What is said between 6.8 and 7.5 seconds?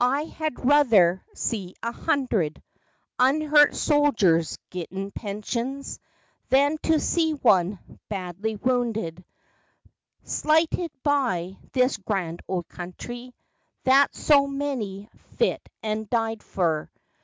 see